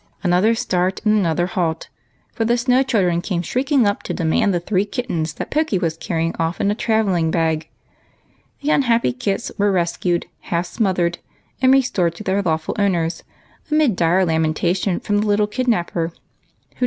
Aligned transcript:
Another 0.23 0.55
start, 0.55 0.99
and 1.05 1.15
another 1.15 1.45
halt; 1.45 1.87
for 2.33 2.43
the 2.43 2.57
Snow 2.57 2.81
children 2.81 3.21
came 3.21 3.43
shrieking 3.43 3.85
up 3.85 4.01
to 4.01 4.15
demand 4.15 4.51
the 4.51 4.59
three 4.59 4.83
kittens 4.83 5.33
that 5.33 5.51
Pokey 5.51 5.77
was 5.77 5.93
coolly 5.95 5.99
carrying 6.07 6.35
off 6.39 6.59
in 6.59 6.71
a 6.71 6.73
travelling 6.73 7.29
bag. 7.29 7.69
The 8.63 8.71
unhappy 8.71 9.13
kits 9.13 9.51
were 9.59 9.71
rescued, 9.71 10.25
half 10.39 10.65
smothered, 10.65 11.19
and 11.61 11.71
restored 11.71 12.15
to 12.15 12.23
their 12.23 12.41
lawful 12.41 12.73
owners, 12.79 13.21
amid 13.69 13.95
dire 13.95 14.25
lamentation 14.25 14.99
from 14.99 15.19
the 15.19 15.27
little 15.27 15.45
kidnapper, 15.45 16.07
who 16.07 16.07
de 16.07 16.13
164 16.17 16.19
EIGHT 16.19 16.69
COUSINS. 16.71 16.79